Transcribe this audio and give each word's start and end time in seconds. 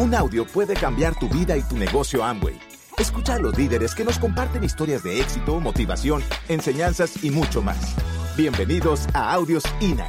Un 0.00 0.14
audio 0.14 0.46
puede 0.46 0.74
cambiar 0.74 1.18
tu 1.18 1.28
vida 1.28 1.56
y 1.56 1.62
tu 1.62 1.76
negocio 1.76 2.22
Amway. 2.22 2.56
Escucha 2.98 3.34
a 3.34 3.38
los 3.40 3.58
líderes 3.58 3.96
que 3.96 4.04
nos 4.04 4.20
comparten 4.20 4.62
historias 4.62 5.02
de 5.02 5.20
éxito, 5.20 5.58
motivación, 5.58 6.22
enseñanzas 6.48 7.24
y 7.24 7.30
mucho 7.30 7.62
más. 7.62 7.96
Bienvenidos 8.36 9.08
a 9.12 9.32
Audios 9.32 9.64
INA. 9.80 10.06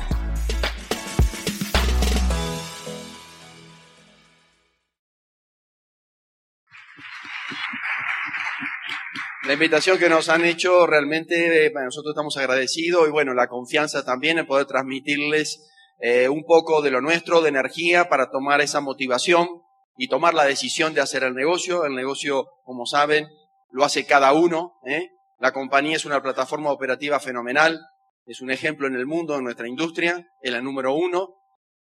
La 9.47 9.53
invitación 9.53 9.97
que 9.97 10.07
nos 10.07 10.29
han 10.29 10.45
hecho 10.45 10.85
realmente, 10.85 11.65
eh, 11.65 11.71
nosotros 11.73 12.11
estamos 12.11 12.37
agradecidos 12.37 13.07
y 13.07 13.11
bueno, 13.11 13.33
la 13.33 13.47
confianza 13.47 14.05
también 14.05 14.37
en 14.37 14.45
poder 14.45 14.67
transmitirles 14.67 15.67
eh, 15.99 16.29
un 16.29 16.43
poco 16.45 16.83
de 16.83 16.91
lo 16.91 17.01
nuestro, 17.01 17.41
de 17.41 17.49
energía 17.49 18.07
para 18.07 18.29
tomar 18.29 18.61
esa 18.61 18.81
motivación 18.81 19.47
y 20.01 20.07
tomar 20.07 20.33
la 20.33 20.45
decisión 20.45 20.93
de 20.93 21.01
hacer 21.01 21.23
el 21.23 21.35
negocio. 21.35 21.83
El 21.83 21.93
negocio, 21.93 22.47
como 22.63 22.85
saben, 22.85 23.27
lo 23.69 23.83
hace 23.83 24.05
cada 24.05 24.31
uno. 24.31 24.79
¿eh? 24.87 25.09
La 25.39 25.51
compañía 25.51 25.97
es 25.97 26.05
una 26.05 26.21
plataforma 26.21 26.71
operativa 26.71 27.19
fenomenal, 27.19 27.77
es 28.25 28.39
un 28.39 28.49
ejemplo 28.49 28.87
en 28.87 28.95
el 28.95 29.05
mundo, 29.05 29.35
en 29.35 29.43
nuestra 29.43 29.67
industria, 29.67 30.25
es 30.41 30.51
la 30.53 30.61
número 30.61 30.93
uno. 30.93 31.35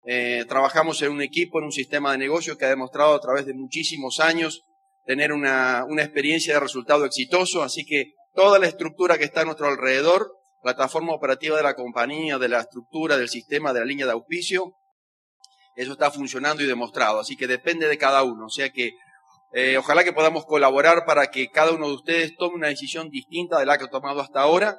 Eh, 0.05 0.45
trabajamos 0.49 1.01
en 1.03 1.13
un 1.13 1.23
equipo, 1.23 1.61
en 1.61 1.67
un 1.67 1.73
sistema 1.73 2.11
de 2.11 2.19
negocio 2.19 2.59
que 2.59 2.65
ha 2.65 2.71
demostrado 2.71 3.15
a 3.15 3.21
través 3.21 3.47
de 3.47 3.55
muchísimos 3.55 4.19
años 4.19 4.65
tener 5.07 5.33
una, 5.33 5.85
una 5.89 6.03
experiencia 6.03 6.55
de 6.55 6.61
resultado 6.61 7.05
exitoso, 7.05 7.63
así 7.63 7.87
que 7.87 8.15
toda 8.35 8.59
la 8.59 8.67
estructura 8.67 9.17
que 9.17 9.25
está 9.25 9.43
a 9.43 9.45
nuestro 9.45 9.69
alrededor, 9.69 10.33
plataforma 10.61 11.13
operativa 11.13 11.57
de 11.57 11.63
la 11.63 11.77
compañía, 11.77 12.39
de 12.39 12.49
la 12.49 12.63
estructura, 12.63 13.17
del 13.17 13.29
sistema, 13.29 13.73
de 13.73 13.79
la 13.79 13.87
línea 13.87 14.07
de 14.07 14.13
auspicio, 14.13 14.75
eso 15.81 15.93
está 15.93 16.11
funcionando 16.11 16.63
y 16.63 16.67
demostrado, 16.67 17.21
así 17.21 17.37
que 17.37 17.47
depende 17.47 17.89
de 17.89 17.99
cada 17.99 18.23
uno, 18.23 18.47
o 18.47 18.51
sea 18.51 18.71
que 18.71 18.93
eh, 19.53 19.79
ojalá 19.79 20.05
que 20.05 20.13
podamos 20.13 20.45
colaborar 20.45 21.05
para 21.07 21.29
que 21.31 21.49
cada 21.49 21.73
uno 21.73 21.89
de 21.89 21.95
ustedes 21.95 22.37
tome 22.37 22.57
una 22.57 22.69
decisión 22.69 23.09
distinta 23.09 23.59
de 23.59 23.67
la 23.67 23.79
que 23.79 23.85
ha 23.85 23.91
tomado 23.91 24.21
hasta 24.21 24.41
ahora, 24.41 24.79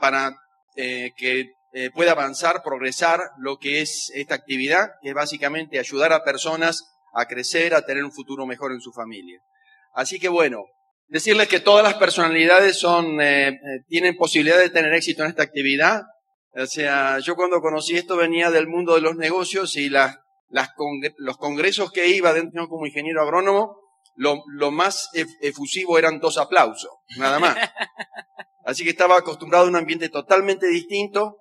para 0.00 0.36
eh, 0.76 1.12
que 1.16 1.52
eh, 1.72 1.90
pueda 1.90 2.12
avanzar, 2.12 2.62
progresar 2.62 3.20
lo 3.38 3.58
que 3.58 3.80
es 3.80 4.10
esta 4.14 4.34
actividad, 4.34 4.90
que 5.00 5.08
es 5.08 5.14
básicamente 5.14 5.78
ayudar 5.78 6.12
a 6.12 6.22
personas 6.22 6.84
a 7.14 7.26
crecer, 7.26 7.74
a 7.74 7.84
tener 7.84 8.04
un 8.04 8.12
futuro 8.12 8.46
mejor 8.46 8.72
en 8.72 8.80
su 8.80 8.92
familia. 8.92 9.40
Así 9.94 10.18
que 10.18 10.28
bueno, 10.28 10.64
decirles 11.08 11.48
que 11.48 11.60
todas 11.60 11.82
las 11.82 11.94
personalidades 11.94 12.78
son, 12.78 13.20
eh, 13.20 13.58
tienen 13.88 14.16
posibilidad 14.16 14.58
de 14.58 14.70
tener 14.70 14.92
éxito 14.94 15.22
en 15.22 15.30
esta 15.30 15.42
actividad. 15.42 16.02
O 16.54 16.66
sea, 16.66 17.18
yo 17.18 17.34
cuando 17.34 17.60
conocí 17.60 17.96
esto 17.96 18.16
venía 18.16 18.50
del 18.50 18.68
mundo 18.68 18.94
de 18.94 19.00
los 19.00 19.16
negocios 19.16 19.76
y 19.76 19.88
las, 19.88 20.18
las 20.48 20.70
los 21.16 21.38
congresos 21.38 21.90
que 21.92 22.08
iba 22.08 22.32
dentro 22.34 22.68
como 22.68 22.86
ingeniero 22.86 23.22
agrónomo, 23.22 23.78
lo, 24.14 24.42
lo 24.48 24.70
más 24.70 25.08
efusivo 25.40 25.98
eran 25.98 26.20
dos 26.20 26.36
aplausos, 26.36 26.90
nada 27.16 27.38
más. 27.38 27.56
Así 28.64 28.84
que 28.84 28.90
estaba 28.90 29.16
acostumbrado 29.16 29.64
a 29.64 29.68
un 29.68 29.76
ambiente 29.76 30.08
totalmente 30.08 30.66
distinto. 30.66 31.38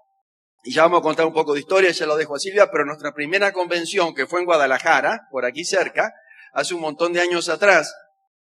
Y 0.64 0.74
ya 0.74 0.84
vamos 0.84 1.00
a 1.00 1.04
contar 1.04 1.26
un 1.26 1.34
poco 1.34 1.54
de 1.54 1.60
historia, 1.60 1.90
ya 1.92 2.06
lo 2.06 2.16
dejo 2.16 2.36
a 2.36 2.40
Silvia, 2.40 2.70
pero 2.72 2.86
nuestra 2.86 3.14
primera 3.14 3.52
convención, 3.52 4.14
que 4.14 4.28
fue 4.28 4.42
en 4.42 4.46
Guadalajara, 4.46 5.28
por 5.32 5.44
aquí 5.44 5.66
cerca, 5.66 6.14
hace 6.54 6.76
un 6.76 6.82
montón 6.82 7.14
de 7.14 7.22
años 7.22 7.50
atrás, 7.50 7.92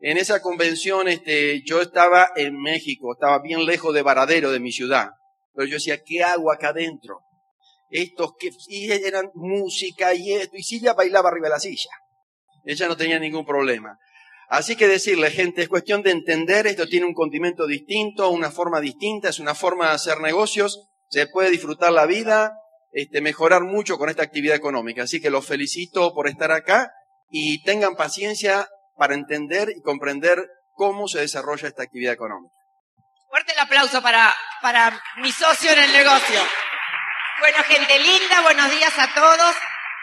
en 0.01 0.19
esa 0.19 0.43
convención, 0.43 1.07
este, 1.07 1.63
yo 1.65 1.81
estaba 1.81 2.31
en 2.35 2.61
México, 2.61 3.13
estaba 3.13 3.41
bien 3.41 3.65
lejos 3.67 3.95
de 3.95 4.03
Varadero, 4.03 4.51
de 4.51 4.59
mi 4.59 4.73
ciudad. 4.73 5.11
Pero 5.55 5.69
yo 5.69 5.75
decía, 5.75 6.03
¿qué 6.05 6.23
hago 6.23 6.53
acá 6.53 6.69
adentro? 6.69 7.21
Estos 7.91 8.33
que, 8.39 8.51
eran 9.07 9.31
música 9.35 10.15
y 10.15 10.33
esto, 10.33 10.57
y 10.57 10.63
Silvia 10.63 10.95
bailaba 10.95 11.29
arriba 11.29 11.49
de 11.49 11.55
la 11.55 11.61
silla. 11.61 11.91
Ella 12.65 12.89
no 12.89 12.97
tenía 12.97 13.19
ningún 13.19 13.45
problema. 13.45 13.99
Así 14.49 14.77
que 14.77 14.89
decirle, 14.89 15.31
gente, 15.31 15.63
es 15.63 15.69
cuestión 15.69 16.03
de 16.03 16.11
entender, 16.11 16.67
esto 16.67 16.87
tiene 16.87 17.07
un 17.07 17.15
condimento 17.15 17.67
distinto, 17.67 18.31
una 18.31 18.51
forma 18.51 18.81
distinta, 18.81 19.29
es 19.29 19.39
una 19.39 19.55
forma 19.55 19.89
de 19.89 19.95
hacer 19.95 20.21
negocios, 20.21 20.89
se 21.09 21.27
puede 21.27 21.51
disfrutar 21.51 21.93
la 21.93 22.07
vida, 22.07 22.53
este, 22.93 23.23
mejorar 23.23 23.63
mucho 23.63 23.97
con 23.97 24.11
esta 24.11 24.23
actividad 24.23 24.57
económica. 24.57 25.05
Así 25.05 25.21
que 25.21 25.31
los 25.31 25.47
felicito 25.47 26.15
por 26.15 26.29
estar 26.29 26.53
acá 26.53 26.93
y 27.31 27.63
tengan 27.63 27.97
paciencia 27.97 28.69
para 28.97 29.15
entender 29.15 29.73
y 29.75 29.81
comprender 29.81 30.47
cómo 30.73 31.09
se 31.09 31.21
desarrolla 31.21 31.69
esta 31.69 31.83
actividad 31.83 32.13
económica. 32.13 32.55
Fuerte 33.33 33.53
el 33.53 33.61
aplauso 33.61 34.03
para, 34.03 34.37
para 34.61 35.03
mi 35.17 35.33
socio 35.33 35.73
en 35.73 35.79
el 35.79 35.91
negocio. 35.91 36.39
Bueno, 37.41 37.65
gente 37.65 37.99
linda, 37.99 38.43
buenos 38.43 38.71
días 38.71 38.93
a 38.99 39.15
todos. 39.15 39.57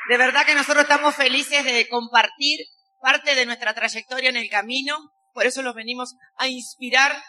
De 0.10 0.18
verdad 0.18 0.48
que 0.48 0.56
nosotros 0.56 0.82
estamos 0.82 1.14
felices 1.14 1.64
de 1.64 1.88
compartir 1.90 2.58
parte 3.00 3.36
de 3.36 3.46
nuestra 3.46 3.76
trayectoria 3.76 4.32
en 4.32 4.38
el 4.38 4.50
camino. 4.50 4.98
Por 5.32 5.46
eso 5.46 5.62
los 5.62 5.76
venimos 5.76 6.16
a 6.38 6.48
inspirar 6.48 7.22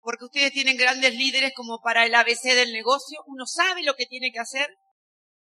porque 0.00 0.24
ustedes 0.24 0.50
tienen 0.50 0.76
grandes 0.76 1.14
líderes 1.14 1.52
como 1.54 1.80
para 1.84 2.04
el 2.04 2.16
ABC 2.16 2.42
del 2.42 2.72
negocio, 2.72 3.22
uno 3.28 3.46
sabe 3.46 3.84
lo 3.84 3.94
que 3.94 4.06
tiene 4.06 4.32
que 4.32 4.40
hacer, 4.40 4.68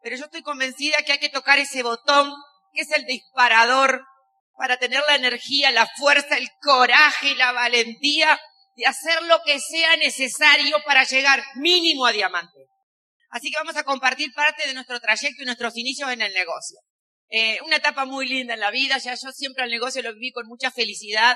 pero 0.02 0.18
yo 0.18 0.26
estoy 0.26 0.42
convencida 0.42 0.98
que 1.06 1.14
hay 1.14 1.20
que 1.20 1.30
tocar 1.30 1.58
ese 1.58 1.84
botón, 1.84 2.34
que 2.74 2.82
es 2.82 2.92
el 2.92 3.06
disparador, 3.06 4.04
para 4.58 4.76
tener 4.76 5.02
la 5.08 5.16
energía, 5.16 5.72
la 5.72 5.88
fuerza, 5.96 6.36
el 6.36 6.50
coraje 6.62 7.30
y 7.30 7.36
la 7.36 7.54
valentía 7.54 8.38
de 8.76 8.86
hacer 8.86 9.24
lo 9.24 9.42
que 9.46 9.60
sea 9.60 9.96
necesario 9.98 10.78
para 10.86 11.04
llegar 11.04 11.44
mínimo 11.56 12.06
a 12.06 12.12
diamante. 12.12 12.68
Así 13.30 13.50
que 13.50 13.58
vamos 13.58 13.76
a 13.76 13.84
compartir 13.84 14.34
parte 14.34 14.68
de 14.68 14.74
nuestro 14.74 15.00
trayecto 15.00 15.44
y 15.44 15.46
nuestros 15.46 15.76
inicios 15.78 16.12
en 16.12 16.22
el 16.22 16.34
negocio. 16.34 16.80
Eh, 17.30 17.60
una 17.66 17.78
etapa 17.78 18.06
muy 18.06 18.28
linda 18.28 18.54
en 18.54 18.60
la 18.60 18.72
vida, 18.72 18.98
ya 18.98 19.16
yo 19.16 19.32
siempre 19.32 19.64
al 19.64 19.70
negocio 19.70 20.02
lo 20.02 20.14
viví 20.14 20.32
con 20.32 20.48
mucha 20.48 20.72
felicidad. 20.72 21.36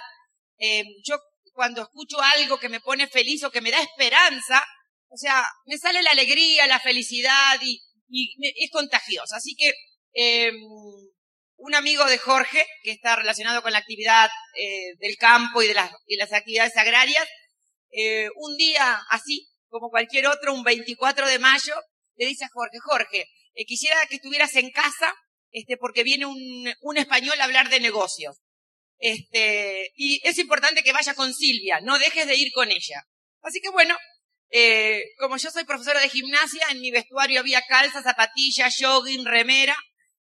Eh, 0.57 0.83
yo 1.03 1.17
cuando 1.53 1.81
escucho 1.81 2.21
algo 2.21 2.59
que 2.59 2.69
me 2.69 2.79
pone 2.79 3.07
feliz 3.07 3.43
o 3.43 3.51
que 3.51 3.61
me 3.61 3.71
da 3.71 3.81
esperanza, 3.81 4.63
o 5.09 5.17
sea, 5.17 5.43
me 5.65 5.77
sale 5.77 6.01
la 6.01 6.11
alegría, 6.11 6.67
la 6.67 6.79
felicidad 6.79 7.59
y, 7.61 7.81
es 8.09 8.71
contagioso. 8.71 9.35
Así 9.35 9.55
que 9.55 9.73
eh, 10.13 10.51
un 11.59 11.75
amigo 11.75 12.05
de 12.05 12.17
Jorge, 12.17 12.65
que 12.83 12.91
está 12.91 13.15
relacionado 13.15 13.61
con 13.61 13.71
la 13.71 13.79
actividad 13.79 14.29
eh, 14.55 14.95
del 14.99 15.17
campo 15.17 15.61
y 15.61 15.67
de 15.67 15.73
las, 15.73 16.33
actividades 16.33 16.75
agrarias, 16.77 17.27
eh, 17.91 18.29
un 18.35 18.57
día 18.57 18.99
así, 19.09 19.47
como 19.67 19.89
cualquier 19.89 20.27
otro, 20.27 20.53
un 20.53 20.63
24 20.63 21.27
de 21.27 21.39
mayo, 21.39 21.75
le 22.15 22.25
dice 22.25 22.45
a 22.45 22.49
Jorge, 22.51 22.79
Jorge, 22.79 23.25
eh, 23.53 23.65
quisiera 23.65 24.05
que 24.07 24.15
estuvieras 24.15 24.55
en 24.55 24.71
casa, 24.71 25.13
este, 25.51 25.77
porque 25.77 26.03
viene 26.03 26.25
un, 26.25 26.73
un 26.81 26.97
español 26.97 27.39
a 27.39 27.45
hablar 27.45 27.69
de 27.69 27.79
negocios. 27.79 28.37
Este, 28.97 29.91
y 29.95 30.21
es 30.27 30.37
importante 30.37 30.83
que 30.83 30.93
vaya 30.93 31.13
con 31.13 31.33
Silvia, 31.33 31.79
no 31.81 31.99
dejes 31.99 32.27
de 32.27 32.35
ir 32.35 32.51
con 32.53 32.69
ella. 32.71 33.03
Así 33.41 33.61
que 33.61 33.69
bueno, 33.69 33.97
eh, 34.51 35.03
como 35.17 35.37
yo 35.37 35.51
soy 35.51 35.63
profesora 35.63 36.01
de 36.01 36.09
gimnasia, 36.09 36.67
en 36.71 36.81
mi 36.81 36.91
vestuario 36.91 37.39
había 37.39 37.61
calza, 37.67 38.01
zapatillas, 38.01 38.75
jogging, 38.79 39.25
remera 39.25 39.77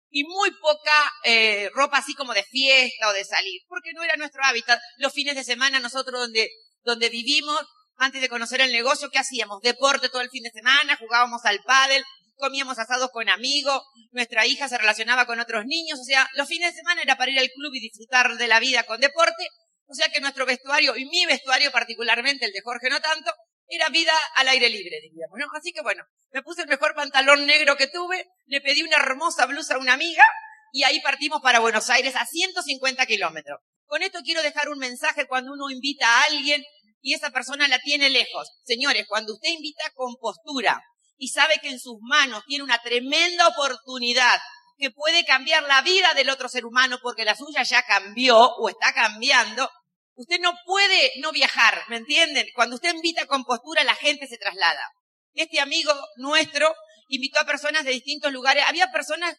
y 0.10 0.24
muy 0.24 0.52
poca 0.52 1.12
eh, 1.24 1.70
ropa 1.74 1.98
así 1.98 2.14
como 2.14 2.34
de 2.34 2.44
fiesta 2.44 3.10
o 3.10 3.14
de 3.14 3.26
salir, 3.26 3.62
porque 3.68 3.94
no 3.94 4.04
era 4.04 4.16
nuestro 4.18 4.44
hábitat. 4.44 4.80
Los 4.98 5.14
fines 5.14 5.36
de 5.36 5.44
semana 5.44 5.80
nosotros 5.80 6.20
donde, 6.20 6.50
donde 6.84 7.10
vivimos, 7.10 7.60
antes 7.98 8.22
de 8.22 8.30
conocer 8.30 8.62
el 8.62 8.72
negocio, 8.72 9.10
¿qué 9.10 9.20
hacíamos? 9.20 9.62
Deporte 9.62 10.10
todo 10.10 10.22
el 10.22 10.30
fin 10.30 10.44
de 10.44 10.52
semana, 10.52 10.98
jugábamos 10.98 11.44
al 11.46 11.60
pádel, 11.64 12.04
comíamos 12.38 12.78
asados 12.78 13.10
con 13.12 13.28
amigos, 13.30 13.82
nuestra 14.12 14.46
hija 14.46 14.70
se 14.70 14.78
relacionaba 14.78 15.26
con 15.26 15.40
otros 15.40 15.66
niños, 15.66 16.00
o 16.00 16.04
sea, 16.04 16.30
los 16.36 16.48
fines 16.48 16.72
de 16.72 16.80
semana 16.80 17.02
era 17.02 17.18
para 17.18 17.32
ir 17.32 17.40
al 17.40 17.50
club 17.50 17.74
y 17.74 17.80
disfrutar 17.80 18.38
de 18.38 18.48
la 18.48 18.60
vida 18.60 18.84
con 18.84 19.00
deporte, 19.00 19.48
o 19.88 19.94
sea 19.94 20.10
que 20.10 20.22
nuestro 20.22 20.46
vestuario, 20.46 20.96
y 20.96 21.06
mi 21.06 21.26
vestuario 21.26 21.72
particularmente, 21.72 22.46
el 22.46 22.52
de 22.52 22.62
Jorge 22.62 22.90
no 22.90 23.02
tanto, 23.02 23.32
era 23.68 23.90
vida 23.90 24.14
al 24.36 24.48
aire 24.48 24.70
libre, 24.70 25.00
diríamos, 25.02 25.38
¿no? 25.38 25.46
Así 25.58 25.72
que 25.72 25.82
bueno, 25.82 26.04
me 26.32 26.42
puse 26.42 26.62
el 26.62 26.68
mejor 26.68 26.96
pantalón 26.96 27.46
negro 27.46 27.76
que 27.76 27.88
tuve, 27.88 28.26
le 28.46 28.62
pedí 28.62 28.84
una 28.84 28.98
hermosa 28.98 29.46
blusa 29.46 29.76
a 29.76 29.80
una 29.80 29.94
amiga, 29.94 30.24
y 30.72 30.84
ahí 30.84 31.00
partimos 31.02 31.42
para 31.42 31.60
Buenos 31.60 31.90
Aires 31.90 32.16
a 32.16 32.26
150 32.26 33.06
kilómetros. 33.06 33.60
Con 33.86 34.04
esto 34.04 34.20
quiero 34.24 34.42
dejar 34.42 34.70
un 34.70 34.80
mensaje 34.80 35.28
cuando 35.28 35.54
uno 35.54 35.70
invita 35.70 36.06
a 36.08 36.24
alguien 36.24 36.64
y 37.02 37.14
esa 37.14 37.30
persona 37.30 37.68
la 37.68 37.80
tiene 37.80 38.10
lejos. 38.10 38.52
Señores, 38.64 39.06
cuando 39.08 39.34
usted 39.34 39.50
invita 39.50 39.90
con 39.96 40.16
postura, 40.16 40.82
y 41.18 41.30
sabe 41.30 41.56
que 41.62 41.70
en 41.70 41.80
sus 41.80 41.98
manos 42.02 42.44
tiene 42.46 42.64
una 42.64 42.82
tremenda 42.82 43.48
oportunidad 43.48 44.40
que 44.78 44.92
puede 44.92 45.26
cambiar 45.26 45.64
la 45.64 45.82
vida 45.82 46.14
del 46.14 46.30
otro 46.30 46.48
ser 46.48 46.66
humano 46.66 47.00
porque 47.02 47.26
la 47.26 47.36
suya 47.36 47.64
ya 47.64 47.82
cambió 47.84 48.38
o 48.38 48.70
está 48.70 48.94
cambiando, 48.94 49.70
usted 50.18 50.40
no 50.40 50.54
puede 50.66 51.14
no 51.18 51.32
viajar, 51.32 51.84
¿me 51.88 51.98
entienden? 51.98 52.48
Cuando 52.56 52.76
usted 52.76 52.94
invita 52.94 53.26
con 53.28 53.46
postura, 53.46 53.84
la 53.84 53.96
gente 53.96 54.28
se 54.28 54.38
traslada. 54.38 54.92
Este 55.34 55.60
amigo 55.60 55.94
nuestro 56.18 56.74
invitó 57.08 57.40
a 57.40 57.46
personas 57.46 57.86
de 57.86 57.92
distintos 57.92 58.34
lugares. 58.34 58.64
Había 58.68 58.92
personas, 58.92 59.38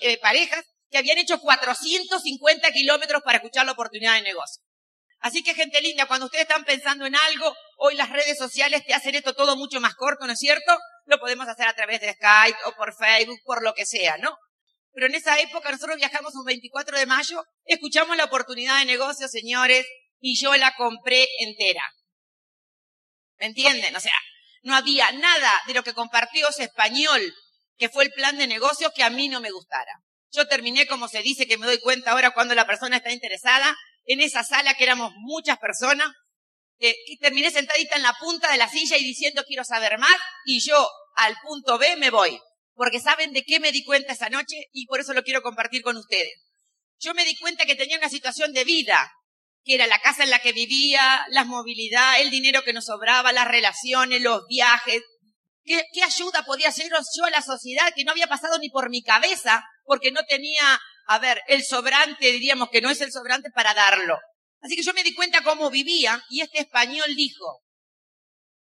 eh, 0.00 0.18
parejas, 0.18 0.64
que 0.90 0.98
habían 0.98 1.18
hecho 1.18 1.40
450 1.40 2.70
kilómetros 2.70 3.22
para 3.22 3.38
escuchar 3.38 3.66
la 3.66 3.72
oportunidad 3.72 4.14
de 4.14 4.22
negocio. 4.22 4.62
Así 5.20 5.42
que 5.42 5.54
gente 5.54 5.80
linda, 5.80 6.06
cuando 6.06 6.26
ustedes 6.26 6.42
están 6.42 6.64
pensando 6.64 7.04
en 7.04 7.16
algo, 7.16 7.54
hoy 7.78 7.96
las 7.96 8.10
redes 8.10 8.38
sociales 8.38 8.84
te 8.86 8.94
hacen 8.94 9.14
esto 9.14 9.34
todo 9.34 9.56
mucho 9.56 9.80
más 9.80 9.94
corto, 9.94 10.26
¿no 10.26 10.32
es 10.32 10.38
cierto? 10.38 10.78
Lo 11.06 11.18
podemos 11.18 11.48
hacer 11.48 11.66
a 11.66 11.74
través 11.74 12.00
de 12.00 12.12
Skype 12.12 12.58
o 12.66 12.72
por 12.76 12.94
Facebook, 12.94 13.40
por 13.44 13.62
lo 13.64 13.74
que 13.74 13.84
sea, 13.84 14.16
¿no? 14.18 14.36
pero 14.98 15.06
en 15.06 15.14
esa 15.14 15.38
época 15.38 15.70
nosotros 15.70 15.96
viajamos 15.96 16.34
un 16.34 16.44
24 16.44 16.98
de 16.98 17.06
mayo, 17.06 17.44
escuchamos 17.66 18.16
la 18.16 18.24
oportunidad 18.24 18.80
de 18.80 18.84
negocio, 18.84 19.28
señores, 19.28 19.86
y 20.20 20.40
yo 20.40 20.54
la 20.56 20.74
compré 20.76 21.26
entera. 21.40 21.84
¿Me 23.38 23.46
entienden? 23.46 23.94
O 23.94 24.00
sea, 24.00 24.14
no 24.62 24.74
había 24.74 25.10
nada 25.12 25.52
de 25.66 25.74
lo 25.74 25.82
que 25.82 25.94
compartió 25.94 26.48
ese 26.48 26.64
español, 26.64 27.20
que 27.76 27.88
fue 27.88 28.04
el 28.04 28.12
plan 28.12 28.36
de 28.36 28.46
negocio, 28.46 28.92
que 28.94 29.04
a 29.04 29.10
mí 29.10 29.28
no 29.28 29.40
me 29.40 29.50
gustara. 29.50 29.92
Yo 30.30 30.46
terminé, 30.48 30.86
como 30.86 31.08
se 31.08 31.22
dice, 31.22 31.46
que 31.46 31.56
me 31.56 31.66
doy 31.66 31.80
cuenta 31.80 32.10
ahora 32.10 32.32
cuando 32.32 32.54
la 32.54 32.66
persona 32.66 32.96
está 32.96 33.12
interesada, 33.12 33.76
en 34.04 34.20
esa 34.20 34.42
sala 34.42 34.74
que 34.74 34.84
éramos 34.84 35.12
muchas 35.16 35.58
personas, 35.58 36.10
y 36.78 37.18
terminé 37.18 37.50
sentadita 37.50 37.96
en 37.96 38.02
la 38.02 38.14
punta 38.14 38.50
de 38.52 38.58
la 38.58 38.68
silla 38.68 38.96
y 38.96 39.04
diciendo 39.04 39.42
quiero 39.46 39.64
saber 39.64 39.98
más, 39.98 40.16
y 40.44 40.60
yo 40.60 40.88
al 41.16 41.36
punto 41.42 41.78
B 41.78 41.96
me 41.96 42.10
voy 42.10 42.38
porque 42.78 43.00
saben 43.00 43.32
de 43.32 43.42
qué 43.42 43.58
me 43.58 43.72
di 43.72 43.84
cuenta 43.84 44.12
esa 44.12 44.30
noche 44.30 44.68
y 44.72 44.86
por 44.86 45.00
eso 45.00 45.12
lo 45.12 45.24
quiero 45.24 45.42
compartir 45.42 45.82
con 45.82 45.96
ustedes. 45.96 46.32
Yo 47.00 47.12
me 47.12 47.24
di 47.24 47.36
cuenta 47.36 47.66
que 47.66 47.74
tenía 47.74 47.98
una 47.98 48.08
situación 48.08 48.52
de 48.52 48.62
vida, 48.62 49.10
que 49.64 49.74
era 49.74 49.86
la 49.86 50.00
casa 50.00 50.24
en 50.24 50.30
la 50.30 50.38
que 50.40 50.52
vivía, 50.52 51.26
la 51.30 51.44
movilidad, 51.44 52.20
el 52.20 52.30
dinero 52.30 52.62
que 52.62 52.72
nos 52.72 52.86
sobraba, 52.86 53.32
las 53.32 53.48
relaciones, 53.48 54.22
los 54.22 54.46
viajes. 54.48 55.02
¿Qué, 55.64 56.02
ayuda 56.02 56.44
podía 56.44 56.68
hacer 56.68 56.88
yo 56.88 57.24
a 57.24 57.30
la 57.30 57.42
sociedad 57.42 57.92
que 57.94 58.04
no 58.04 58.12
había 58.12 58.26
pasado 58.26 58.58
ni 58.58 58.70
por 58.70 58.88
mi 58.88 59.02
cabeza 59.02 59.62
porque 59.84 60.10
no 60.10 60.22
tenía, 60.24 60.80
a 61.06 61.18
ver, 61.18 61.42
el 61.48 61.62
sobrante, 61.62 62.32
diríamos 62.32 62.70
que 62.70 62.80
no 62.80 62.90
es 62.90 63.00
el 63.00 63.12
sobrante 63.12 63.50
para 63.50 63.74
darlo. 63.74 64.18
Así 64.60 64.76
que 64.76 64.82
yo 64.82 64.94
me 64.94 65.04
di 65.04 65.14
cuenta 65.14 65.42
cómo 65.42 65.70
vivía 65.70 66.24
y 66.30 66.40
este 66.40 66.60
español 66.60 67.14
dijo, 67.14 67.62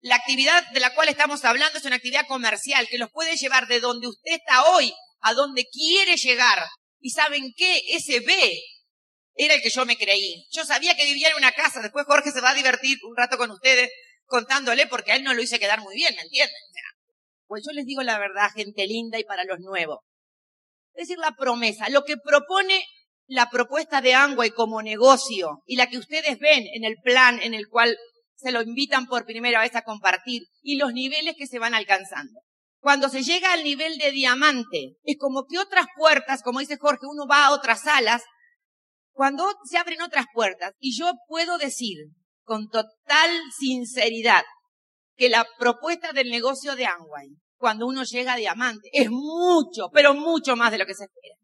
la 0.00 0.16
actividad 0.16 0.64
de 0.70 0.80
la 0.80 0.94
cual 0.94 1.08
estamos 1.08 1.44
hablando 1.44 1.78
es 1.78 1.84
una 1.84 1.96
actividad 1.96 2.26
comercial 2.26 2.86
que 2.88 2.98
los 2.98 3.10
puede 3.10 3.36
llevar 3.36 3.66
de 3.66 3.80
donde 3.80 4.08
usted 4.08 4.32
está 4.32 4.64
hoy 4.70 4.92
a 5.20 5.34
donde 5.34 5.66
quiere 5.66 6.16
llegar. 6.16 6.66
Y 7.00 7.10
saben 7.10 7.52
qué? 7.56 7.80
Ese 7.90 8.20
B 8.20 8.60
era 9.38 9.54
el 9.54 9.62
que 9.62 9.70
yo 9.70 9.86
me 9.86 9.96
creí. 9.96 10.46
Yo 10.50 10.64
sabía 10.64 10.94
que 10.96 11.06
vivía 11.06 11.30
en 11.30 11.36
una 11.36 11.52
casa. 11.52 11.80
Después 11.80 12.04
Jorge 12.06 12.32
se 12.32 12.42
va 12.42 12.50
a 12.50 12.54
divertir 12.54 12.98
un 13.04 13.16
rato 13.16 13.38
con 13.38 13.50
ustedes 13.50 13.90
contándole 14.26 14.86
porque 14.86 15.12
a 15.12 15.16
él 15.16 15.24
no 15.24 15.32
lo 15.32 15.40
hice 15.40 15.58
quedar 15.58 15.80
muy 15.80 15.94
bien, 15.94 16.14
¿me 16.14 16.22
entienden? 16.22 16.60
pues 17.48 17.64
yo 17.66 17.72
les 17.72 17.86
digo 17.86 18.02
la 18.02 18.18
verdad, 18.18 18.50
gente 18.54 18.86
linda 18.86 19.18
y 19.18 19.24
para 19.24 19.44
los 19.44 19.58
nuevos. 19.58 20.00
Es 20.92 21.08
decir, 21.08 21.18
la 21.18 21.34
promesa, 21.34 21.88
lo 21.88 22.04
que 22.04 22.16
propone 22.18 22.84
la 23.26 23.50
propuesta 23.50 24.00
de 24.00 24.14
Angway 24.14 24.50
como 24.50 24.82
negocio 24.82 25.62
y 25.66 25.76
la 25.76 25.88
que 25.88 25.98
ustedes 25.98 26.38
ven 26.38 26.64
en 26.74 26.84
el 26.84 26.96
plan 27.02 27.40
en 27.42 27.54
el 27.54 27.68
cual 27.68 27.96
se 28.36 28.52
lo 28.52 28.62
invitan 28.62 29.06
por 29.06 29.24
primera 29.24 29.60
vez 29.60 29.74
a 29.74 29.82
compartir 29.82 30.42
y 30.62 30.76
los 30.76 30.92
niveles 30.92 31.34
que 31.36 31.46
se 31.46 31.58
van 31.58 31.74
alcanzando. 31.74 32.40
Cuando 32.80 33.08
se 33.08 33.22
llega 33.22 33.52
al 33.52 33.64
nivel 33.64 33.98
de 33.98 34.12
diamante, 34.12 34.96
es 35.02 35.16
como 35.18 35.46
que 35.46 35.58
otras 35.58 35.86
puertas, 35.96 36.42
como 36.42 36.60
dice 36.60 36.76
Jorge, 36.78 37.06
uno 37.06 37.26
va 37.26 37.46
a 37.46 37.52
otras 37.52 37.82
salas, 37.82 38.22
cuando 39.18 39.52
se 39.64 39.76
abren 39.76 40.00
otras 40.00 40.26
puertas, 40.32 40.74
y 40.78 40.96
yo 40.96 41.10
puedo 41.26 41.58
decir 41.58 41.96
con 42.44 42.68
total 42.68 43.30
sinceridad 43.58 44.44
que 45.16 45.28
la 45.28 45.44
propuesta 45.58 46.12
del 46.12 46.30
negocio 46.30 46.76
de 46.76 46.86
Amway, 46.86 47.30
cuando 47.56 47.88
uno 47.88 48.04
llega 48.04 48.34
a 48.34 48.36
diamante, 48.36 48.88
es 48.92 49.10
mucho, 49.10 49.90
pero 49.92 50.14
mucho 50.14 50.54
más 50.54 50.70
de 50.70 50.78
lo 50.78 50.86
que 50.86 50.94
se 50.94 51.06
espera. 51.06 51.34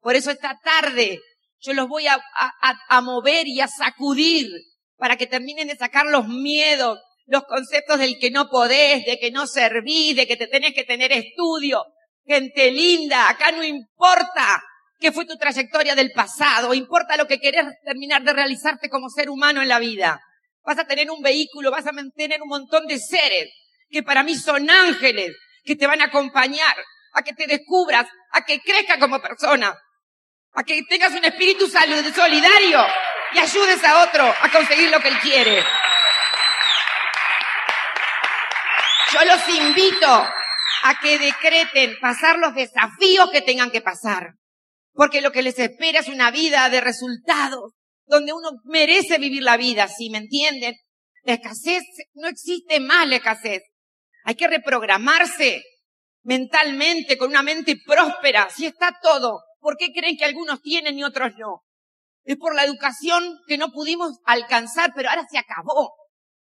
Por 0.00 0.14
eso 0.14 0.30
esta 0.30 0.56
tarde 0.62 1.18
yo 1.58 1.72
los 1.74 1.88
voy 1.88 2.06
a 2.06 3.00
mover 3.00 3.48
y 3.48 3.60
a 3.60 3.66
sacudir 3.66 4.48
para 4.96 5.16
que 5.16 5.26
terminen 5.26 5.66
de 5.66 5.76
sacar 5.76 6.06
los 6.06 6.28
miedos, 6.28 7.00
los 7.26 7.42
conceptos 7.46 7.98
del 7.98 8.16
que 8.20 8.30
no 8.30 8.48
podés, 8.48 9.04
de 9.06 9.18
que 9.18 9.32
no 9.32 9.48
servís, 9.48 10.14
de 10.14 10.28
que 10.28 10.36
te 10.36 10.46
tenés 10.46 10.72
que 10.72 10.84
tener 10.84 11.10
estudio. 11.10 11.82
Gente 12.24 12.70
linda, 12.70 13.28
acá 13.28 13.50
no 13.50 13.64
importa 13.64 14.62
qué 15.02 15.10
fue 15.12 15.26
tu 15.26 15.36
trayectoria 15.36 15.96
del 15.96 16.12
pasado, 16.12 16.72
importa 16.72 17.16
lo 17.16 17.26
que 17.26 17.40
querés 17.40 17.66
terminar 17.84 18.22
de 18.22 18.32
realizarte 18.32 18.88
como 18.88 19.10
ser 19.10 19.28
humano 19.28 19.60
en 19.60 19.68
la 19.68 19.80
vida. 19.80 20.22
Vas 20.64 20.78
a 20.78 20.86
tener 20.86 21.10
un 21.10 21.20
vehículo, 21.20 21.72
vas 21.72 21.86
a 21.86 21.90
tener 22.14 22.40
un 22.40 22.48
montón 22.48 22.86
de 22.86 23.00
seres 23.00 23.52
que 23.90 24.04
para 24.04 24.22
mí 24.22 24.36
son 24.36 24.70
ángeles, 24.70 25.36
que 25.64 25.74
te 25.74 25.88
van 25.88 26.00
a 26.00 26.04
acompañar 26.04 26.76
a 27.14 27.22
que 27.22 27.34
te 27.34 27.48
descubras, 27.48 28.06
a 28.30 28.44
que 28.44 28.60
crezcas 28.60 28.98
como 28.98 29.20
persona, 29.20 29.76
a 30.54 30.62
que 30.62 30.82
tengas 30.84 31.12
un 31.12 31.24
espíritu 31.24 31.66
solidario 31.68 32.86
y 33.32 33.38
ayudes 33.38 33.84
a 33.84 34.04
otro 34.04 34.24
a 34.24 34.48
conseguir 34.50 34.88
lo 34.90 35.00
que 35.00 35.08
él 35.08 35.18
quiere. 35.18 35.64
Yo 39.12 39.24
los 39.24 39.48
invito 39.48 40.28
a 40.84 41.00
que 41.02 41.18
decreten 41.18 41.98
pasar 42.00 42.38
los 42.38 42.54
desafíos 42.54 43.30
que 43.30 43.42
tengan 43.42 43.70
que 43.70 43.80
pasar, 43.80 44.34
porque 44.92 45.20
lo 45.20 45.32
que 45.32 45.42
les 45.42 45.58
espera 45.58 46.00
es 46.00 46.08
una 46.08 46.30
vida 46.30 46.68
de 46.68 46.80
resultados, 46.80 47.72
donde 48.06 48.32
uno 48.32 48.50
merece 48.64 49.18
vivir 49.18 49.42
la 49.42 49.56
vida, 49.56 49.88
¿sí 49.88 50.10
me 50.10 50.18
entienden? 50.18 50.74
La 51.22 51.34
escasez, 51.34 51.82
no 52.14 52.28
existe 52.28 52.80
más 52.80 53.08
la 53.08 53.16
escasez. 53.16 53.62
Hay 54.24 54.34
que 54.34 54.48
reprogramarse 54.48 55.62
mentalmente, 56.22 57.16
con 57.16 57.30
una 57.30 57.42
mente 57.42 57.76
próspera, 57.84 58.48
si 58.50 58.66
está 58.66 58.98
todo. 59.02 59.40
¿Por 59.58 59.76
qué 59.76 59.92
creen 59.92 60.16
que 60.16 60.24
algunos 60.24 60.60
tienen 60.60 60.98
y 60.98 61.04
otros 61.04 61.32
no? 61.38 61.62
Es 62.24 62.36
por 62.36 62.54
la 62.54 62.64
educación 62.64 63.38
que 63.46 63.58
no 63.58 63.72
pudimos 63.72 64.18
alcanzar, 64.24 64.92
pero 64.94 65.10
ahora 65.10 65.26
se 65.28 65.38
acabó. 65.38 65.92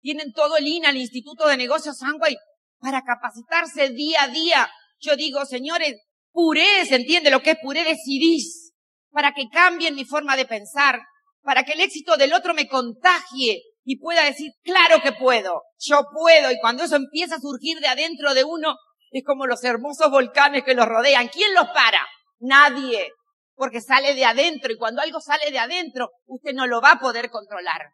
Tienen 0.00 0.32
todo 0.32 0.56
el 0.56 0.66
INA, 0.66 0.90
el 0.90 0.96
Instituto 0.96 1.46
de 1.46 1.56
Negocios 1.56 1.98
Sangway, 1.98 2.36
para 2.80 3.02
capacitarse 3.02 3.90
día 3.90 4.22
a 4.22 4.28
día. 4.28 4.70
Yo 5.00 5.16
digo, 5.16 5.44
señores, 5.44 5.94
puré, 6.32 6.86
¿se 6.86 6.96
entiende 6.96 7.30
lo 7.30 7.40
que 7.40 7.50
es 7.50 7.58
puré? 7.62 7.84
Decidís 7.84 8.72
para 9.10 9.32
que 9.32 9.48
cambien 9.48 9.94
mi 9.94 10.04
forma 10.04 10.36
de 10.36 10.44
pensar, 10.44 11.00
para 11.42 11.64
que 11.64 11.72
el 11.72 11.80
éxito 11.80 12.16
del 12.16 12.32
otro 12.32 12.54
me 12.54 12.68
contagie 12.68 13.62
y 13.84 13.98
pueda 13.98 14.24
decir, 14.24 14.52
claro 14.62 15.00
que 15.02 15.12
puedo, 15.12 15.62
yo 15.78 16.02
puedo. 16.12 16.50
Y 16.50 16.60
cuando 16.60 16.84
eso 16.84 16.96
empieza 16.96 17.36
a 17.36 17.40
surgir 17.40 17.78
de 17.80 17.88
adentro 17.88 18.34
de 18.34 18.44
uno, 18.44 18.76
es 19.10 19.24
como 19.24 19.46
los 19.46 19.64
hermosos 19.64 20.10
volcanes 20.10 20.62
que 20.64 20.74
los 20.74 20.86
rodean. 20.86 21.28
¿Quién 21.28 21.54
los 21.54 21.68
para? 21.68 22.06
Nadie 22.40 23.12
porque 23.58 23.80
sale 23.80 24.14
de 24.14 24.24
adentro 24.24 24.72
y 24.72 24.76
cuando 24.76 25.02
algo 25.02 25.20
sale 25.20 25.50
de 25.50 25.58
adentro, 25.58 26.10
usted 26.26 26.52
no 26.54 26.68
lo 26.68 26.80
va 26.80 26.92
a 26.92 27.00
poder 27.00 27.28
controlar. 27.28 27.90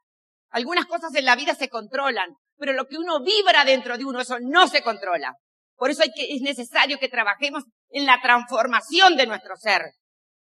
Algunas 0.50 0.84
cosas 0.84 1.14
en 1.14 1.24
la 1.24 1.36
vida 1.36 1.54
se 1.54 1.70
controlan, 1.70 2.28
pero 2.58 2.74
lo 2.74 2.84
que 2.84 2.98
uno 2.98 3.24
vibra 3.24 3.64
dentro 3.64 3.96
de 3.96 4.04
uno, 4.04 4.20
eso 4.20 4.36
no 4.40 4.68
se 4.68 4.82
controla. 4.82 5.34
Por 5.76 5.90
eso 5.90 6.02
hay 6.02 6.10
que, 6.14 6.34
es 6.34 6.42
necesario 6.42 6.98
que 6.98 7.08
trabajemos 7.08 7.64
en 7.94 8.06
la 8.06 8.20
transformación 8.20 9.16
de 9.16 9.26
nuestro 9.26 9.56
ser. 9.56 9.82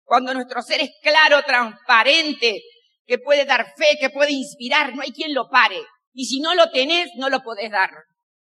Cuando 0.03 0.33
nuestro 0.33 0.61
ser 0.61 0.81
es 0.81 0.91
claro, 1.01 1.43
transparente, 1.43 2.61
que 3.05 3.17
puede 3.19 3.45
dar 3.45 3.73
fe, 3.77 3.97
que 3.99 4.09
puede 4.09 4.31
inspirar, 4.31 4.95
no 4.95 5.01
hay 5.01 5.11
quien 5.11 5.33
lo 5.33 5.49
pare. 5.49 5.81
Y 6.13 6.25
si 6.25 6.39
no 6.39 6.55
lo 6.55 6.71
tenés, 6.71 7.09
no 7.17 7.29
lo 7.29 7.41
podés 7.41 7.71
dar. 7.71 7.91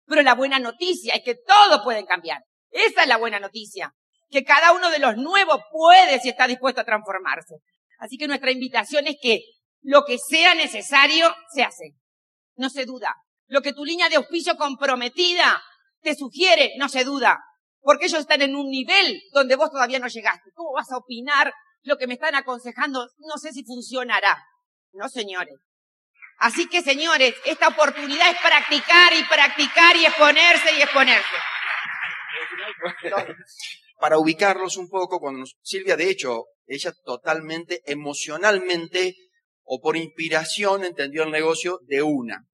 Pero 0.07 0.23
la 0.23 0.35
buena 0.35 0.59
noticia 0.59 1.15
es 1.15 1.23
que 1.23 1.35
todo 1.35 1.83
puede 1.83 2.05
cambiar. 2.05 2.43
Esa 2.71 3.03
es 3.03 3.09
la 3.09 3.17
buena 3.17 3.39
noticia 3.41 3.95
que 4.35 4.45
cada 4.45 4.73
uno 4.73 4.91
de 4.91 4.99
los 4.99 5.17
nuevos 5.17 5.61
puede 5.71 6.19
si 6.19 6.29
está 6.29 6.47
dispuesto 6.49 6.81
a 6.81 6.85
transformarse. 6.85 7.55
Así 7.99 8.17
que 8.19 8.27
nuestra 8.27 8.51
invitación 8.51 9.07
es 9.07 9.17
que 9.23 9.41
lo 9.81 10.05
que 10.05 10.19
sea 10.19 10.55
necesario 10.55 11.33
se 11.55 11.63
hace. 11.63 11.93
No 12.57 12.69
se 12.69 12.85
duda. 12.85 13.15
Lo 13.47 13.63
que 13.63 13.73
tu 13.73 13.85
línea 13.85 14.09
de 14.09 14.17
auspicio 14.17 14.57
comprometida 14.57 15.63
te 16.01 16.17
sugiere, 16.17 16.73
no 16.79 16.89
se 16.89 17.05
duda. 17.05 17.39
Porque 17.85 18.07
ellos 18.07 18.21
están 18.21 18.43
en 18.43 18.57
un 18.57 18.69
nivel 18.69 19.23
donde 19.33 19.55
vos 19.55 19.71
todavía 19.71 20.01
no 20.01 20.09
llegaste. 20.09 20.51
¿Cómo 20.55 20.73
vas 20.73 20.91
a 20.91 20.97
opinar 20.97 21.55
lo 21.83 21.97
que 21.97 22.09
me 22.09 22.15
están 22.15 22.35
aconsejando? 22.35 23.07
No 23.19 23.39
sé 23.39 23.53
si 23.53 23.63
funcionará. 23.63 24.37
No, 24.93 25.09
señores. 25.09 25.55
Así 26.39 26.69
que, 26.69 26.83
señores, 26.83 27.37
esta 27.45 27.69
oportunidad 27.69 28.31
es 28.31 28.39
practicar 28.41 29.13
y 29.13 29.23
practicar 29.25 29.97
y 29.97 30.07
exponerse 30.07 30.77
y 30.77 30.83
exponerse 30.83 31.37
para 33.99 34.19
ubicarlos 34.19 34.77
un 34.77 34.89
poco, 34.89 35.21
cuando 35.21 35.47
Silvia, 35.63 35.97
de 35.97 36.11
hecho, 36.11 36.45
ella 36.67 36.93
totalmente 37.05 37.83
emocionalmente 37.87 39.17
o 39.63 39.81
por 39.81 39.97
inspiración 39.97 40.85
entendió 40.85 41.23
el 41.23 41.31
negocio 41.31 41.81
de 41.85 42.03
una. 42.03 42.45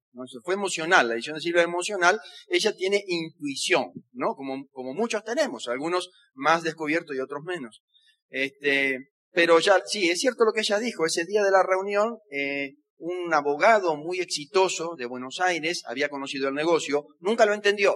Fue 0.43 0.53
emocional, 0.53 1.07
la 1.07 1.13
edición 1.15 1.35
de 1.35 1.41
Silvia 1.41 1.63
emocional, 1.63 2.19
ella 2.47 2.75
tiene 2.75 3.03
intuición, 3.07 3.91
¿no? 4.11 4.35
Como, 4.35 4.67
como 4.71 4.93
muchos 4.93 5.23
tenemos, 5.23 5.67
algunos 5.67 6.09
más 6.33 6.63
descubiertos 6.63 7.15
y 7.15 7.19
otros 7.19 7.43
menos. 7.43 7.81
Este, 8.29 8.97
pero 9.31 9.59
ya, 9.59 9.81
sí, 9.85 10.09
es 10.09 10.19
cierto 10.19 10.43
lo 10.43 10.53
que 10.53 10.61
ella 10.61 10.79
dijo, 10.79 11.05
ese 11.05 11.25
día 11.25 11.43
de 11.43 11.51
la 11.51 11.63
reunión, 11.63 12.17
eh, 12.31 12.75
un 12.97 13.33
abogado 13.33 13.95
muy 13.95 14.19
exitoso 14.19 14.95
de 14.97 15.05
Buenos 15.05 15.39
Aires 15.39 15.83
había 15.85 16.09
conocido 16.09 16.49
el 16.49 16.53
negocio, 16.53 17.07
nunca 17.19 17.45
lo 17.45 17.53
entendió, 17.53 17.95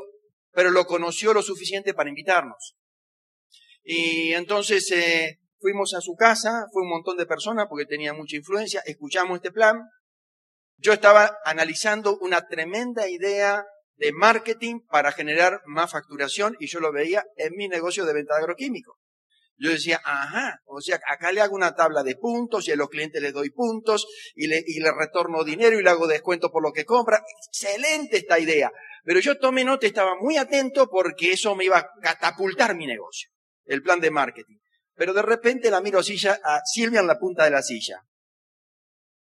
pero 0.51 0.71
lo 0.71 0.85
conoció 0.85 1.33
lo 1.33 1.43
suficiente 1.43 1.93
para 1.93 2.09
invitarnos. 2.09 2.75
Y 3.83 4.33
entonces 4.33 4.89
eh, 4.91 5.39
fuimos 5.59 5.93
a 5.93 6.01
su 6.01 6.15
casa, 6.15 6.65
fue 6.71 6.83
un 6.83 6.89
montón 6.89 7.17
de 7.17 7.27
personas 7.27 7.67
porque 7.69 7.85
tenía 7.85 8.13
mucha 8.13 8.35
influencia, 8.35 8.81
escuchamos 8.85 9.35
este 9.35 9.51
plan. 9.51 9.79
Yo 10.77 10.93
estaba 10.93 11.37
analizando 11.45 12.17
una 12.17 12.47
tremenda 12.47 13.07
idea 13.07 13.65
de 13.95 14.11
marketing 14.11 14.81
para 14.89 15.11
generar 15.11 15.61
más 15.65 15.91
facturación 15.91 16.55
y 16.59 16.67
yo 16.67 16.79
lo 16.79 16.91
veía 16.91 17.25
en 17.37 17.55
mi 17.55 17.67
negocio 17.67 18.05
de 18.05 18.13
venta 18.13 18.35
de 18.35 18.41
agroquímicos. 18.41 18.97
Yo 19.57 19.69
decía, 19.69 20.01
ajá, 20.03 20.59
o 20.65 20.81
sea, 20.81 20.99
acá 21.07 21.31
le 21.31 21.39
hago 21.39 21.55
una 21.55 21.75
tabla 21.75 22.03
de 22.03 22.17
puntos 22.17 22.67
y 22.67 22.71
a 22.71 22.75
los 22.75 22.89
clientes 22.89 23.21
les 23.21 23.31
doy 23.31 23.51
puntos 23.51 24.05
y 24.35 24.47
le, 24.47 24.61
y 24.65 24.81
le 24.81 24.91
retorno 24.91 25.45
dinero 25.45 25.79
y 25.79 25.83
le 25.83 25.89
hago 25.89 26.07
descuento 26.07 26.51
por 26.51 26.61
lo 26.61 26.73
que 26.73 26.83
compra. 26.83 27.23
Excelente 27.47 28.17
esta 28.17 28.37
idea. 28.37 28.69
Pero 29.05 29.21
yo 29.21 29.37
tomé 29.37 29.63
nota 29.63 29.87
estaba 29.87 30.15
muy 30.19 30.35
atento 30.35 30.89
porque 30.89 31.31
eso 31.31 31.55
me 31.55 31.65
iba 31.65 31.77
a 31.77 31.89
catapultar 32.01 32.75
mi 32.75 32.85
negocio, 32.85 33.29
el 33.63 33.81
plan 33.81 34.01
de 34.01 34.11
marketing. 34.11 34.57
Pero 34.93 35.13
de 35.13 35.21
repente 35.21 35.71
la 35.71 35.79
miro 35.79 36.03
silla, 36.03 36.37
a 36.43 36.59
Silvia 36.65 36.99
en 36.99 37.07
la 37.07 37.17
punta 37.17 37.45
de 37.45 37.51
la 37.51 37.61
silla. 37.61 38.01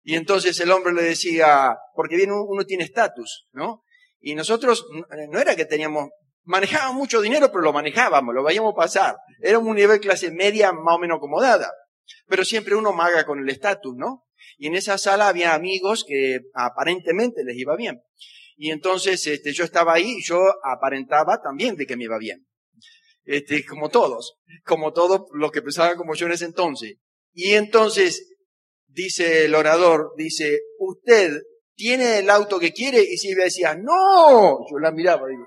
Y 0.03 0.17
entonces 0.17 0.59
el 0.61 0.71
hombre 0.71 0.93
le 0.93 1.03
decía, 1.03 1.77
porque 1.95 2.17
bien 2.17 2.33
uno 2.33 2.65
tiene 2.65 2.85
estatus, 2.85 3.47
¿no? 3.53 3.85
Y 4.21 4.35
nosotros 4.35 4.87
no 5.31 5.39
era 5.39 5.57
que 5.57 5.65
teníamos 5.65 6.11
Manejábamos 6.45 6.97
mucho 6.97 7.21
dinero, 7.21 7.49
pero 7.53 7.63
lo 7.63 7.73
manejábamos, 7.73 8.35
lo 8.35 8.43
veíamos 8.43 8.75
pasar. 8.75 9.17
Era 9.41 9.59
un 9.59 9.77
nivel 9.77 10.01
clase 10.01 10.33
media 10.33 10.73
más 10.73 10.97
o 10.97 10.99
menos 10.99 11.19
acomodada. 11.19 11.73
Pero 12.27 12.45
siempre 12.45 12.75
uno 12.75 12.93
maga 12.93 13.25
con 13.25 13.39
el 13.39 13.49
estatus, 13.49 13.95
¿no? 13.97 14.25
Y 14.59 14.67
en 14.67 14.75
esa 14.75 14.99
sala 14.99 15.29
había 15.29 15.55
amigos 15.55 16.05
que 16.07 16.41
aparentemente 16.55 17.45
les 17.45 17.57
iba 17.57 17.77
bien. 17.77 18.03
Y 18.57 18.71
entonces, 18.71 19.25
este, 19.27 19.53
yo 19.53 19.65
estaba 19.65 19.95
ahí 19.95 20.17
y 20.19 20.25
yo 20.25 20.41
aparentaba 20.65 21.41
también 21.41 21.77
de 21.77 21.87
que 21.87 21.97
me 21.97 22.05
iba 22.05 22.19
bien. 22.19 22.47
Este, 23.25 23.65
como 23.65 23.89
todos, 23.89 24.39
como 24.65 24.93
todos 24.93 25.23
los 25.33 25.53
que 25.53 25.63
pensaban 25.63 25.97
como 25.97 26.15
yo 26.15 26.27
en 26.27 26.33
ese 26.33 26.45
entonces. 26.45 26.97
Y 27.33 27.53
entonces, 27.53 28.32
dice 28.93 29.45
el 29.45 29.55
orador, 29.55 30.13
dice, 30.17 30.61
usted 30.79 31.43
tiene 31.75 32.19
el 32.19 32.31
auto 32.31 32.59
que 32.59 32.73
quiere, 32.73 33.03
y 33.03 33.17
Silvia 33.17 33.45
decía, 33.45 33.75
no, 33.75 34.59
yo 34.71 34.79
la 34.79 34.93
miraba, 34.93 35.29
digo, 35.29 35.47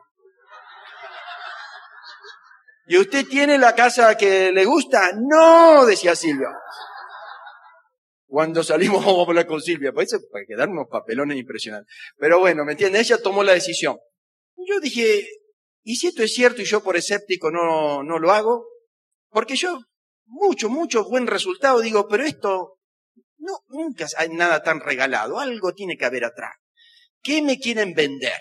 ¿Y 2.87 2.97
usted 2.97 3.25
tiene 3.27 3.57
la 3.57 3.73
casa 3.73 4.15
que 4.15 4.51
le 4.51 4.65
gusta? 4.65 5.11
No, 5.15 5.85
decía 5.85 6.15
Silvia. 6.15 6.49
Cuando 8.27 8.63
salimos 8.63 9.03
vamos 9.05 9.25
a 9.25 9.29
hablar 9.29 9.47
con 9.47 9.61
Silvia, 9.61 9.91
pues 9.91 10.15
para 10.31 10.45
quedar 10.45 10.69
unos 10.69 10.87
papelones 10.89 11.37
impresionantes. 11.37 11.93
Pero 12.17 12.39
bueno, 12.39 12.63
¿me 12.63 12.73
entiende? 12.73 12.99
Ella 12.99 13.17
tomó 13.21 13.43
la 13.43 13.53
decisión. 13.53 13.97
Yo 14.57 14.79
dije, 14.79 15.27
¿y 15.83 15.95
si 15.95 16.07
esto 16.07 16.23
es 16.23 16.33
cierto 16.33 16.61
y 16.61 16.65
yo 16.65 16.83
por 16.83 16.95
escéptico 16.95 17.51
no, 17.51 18.03
no 18.03 18.19
lo 18.19 18.31
hago? 18.31 18.67
Porque 19.29 19.55
yo, 19.55 19.79
mucho, 20.25 20.69
mucho 20.69 21.05
buen 21.05 21.27
resultado, 21.27 21.81
digo, 21.81 22.07
pero 22.07 22.23
esto, 22.23 22.74
no, 23.45 23.63
nunca 23.67 24.07
hay 24.17 24.29
nada 24.29 24.63
tan 24.63 24.79
regalado, 24.79 25.39
algo 25.39 25.73
tiene 25.73 25.97
que 25.97 26.05
haber 26.05 26.25
atrás. 26.25 26.55
¿Qué 27.21 27.41
me 27.41 27.59
quieren 27.59 27.93
vender? 27.93 28.39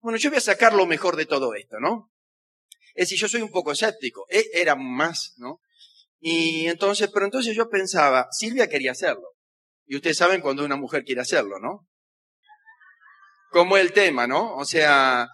Bueno, 0.00 0.18
yo 0.18 0.30
voy 0.30 0.38
a 0.38 0.42
sacar 0.42 0.74
lo 0.74 0.86
mejor 0.86 1.16
de 1.16 1.26
todo 1.26 1.54
esto, 1.54 1.78
¿no? 1.80 2.10
Es 2.94 3.08
decir, 3.08 3.18
yo 3.18 3.28
soy 3.28 3.42
un 3.42 3.50
poco 3.50 3.72
escéptico. 3.72 4.26
E, 4.28 4.44
era 4.52 4.74
más, 4.74 5.34
¿no? 5.36 5.60
Y 6.20 6.66
entonces, 6.66 7.10
pero 7.12 7.26
entonces 7.26 7.54
yo 7.54 7.68
pensaba, 7.68 8.28
Silvia 8.32 8.68
quería 8.68 8.92
hacerlo. 8.92 9.34
Y 9.86 9.96
ustedes 9.96 10.16
saben 10.16 10.40
cuando 10.40 10.64
una 10.64 10.76
mujer 10.76 11.04
quiere 11.04 11.20
hacerlo, 11.20 11.58
¿no? 11.58 11.86
Como 13.50 13.76
el 13.76 13.92
tema, 13.92 14.26
¿no? 14.26 14.56
O 14.56 14.64
sea, 14.64 15.28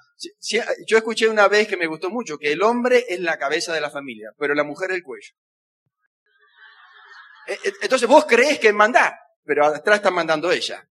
yo 0.86 0.96
escuché 0.96 1.28
una 1.28 1.48
vez 1.48 1.66
que 1.66 1.76
me 1.76 1.86
gustó 1.86 2.10
mucho, 2.10 2.38
que 2.38 2.52
el 2.52 2.62
hombre 2.62 3.04
es 3.08 3.20
la 3.20 3.38
cabeza 3.38 3.72
de 3.72 3.80
la 3.80 3.90
familia, 3.90 4.30
pero 4.38 4.54
la 4.54 4.64
mujer 4.64 4.92
el 4.92 5.02
cuello. 5.02 5.34
E, 7.46 7.52
e, 7.52 7.72
entonces 7.82 8.08
vos 8.08 8.24
crees 8.26 8.58
que 8.58 8.72
mandar, 8.72 9.14
pero 9.44 9.66
atrás 9.66 9.96
está 9.96 10.10
mandando 10.10 10.50
ella. 10.50 10.88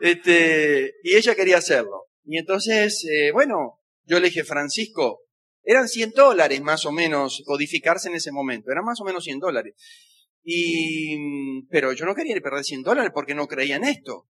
Este, 0.00 0.94
y 1.02 1.16
ella 1.16 1.34
quería 1.34 1.58
hacerlo. 1.58 2.06
Y 2.24 2.38
entonces, 2.38 3.04
eh, 3.10 3.30
bueno, 3.32 3.80
yo 4.04 4.18
le 4.18 4.28
dije, 4.28 4.44
Francisco, 4.44 5.22
eran 5.62 5.88
100 5.88 6.12
dólares 6.12 6.60
más 6.62 6.84
o 6.86 6.92
menos 6.92 7.42
codificarse 7.44 8.08
en 8.08 8.14
ese 8.14 8.32
momento, 8.32 8.70
eran 8.70 8.84
más 8.84 9.00
o 9.00 9.04
menos 9.04 9.24
100 9.24 9.40
dólares. 9.40 9.74
Y, 10.44 11.66
pero 11.68 11.92
yo 11.92 12.04
no 12.04 12.14
quería 12.14 12.40
perder 12.40 12.64
100 12.64 12.82
dólares 12.82 13.10
porque 13.12 13.34
no 13.34 13.48
creía 13.48 13.76
en 13.76 13.84
esto. 13.84 14.28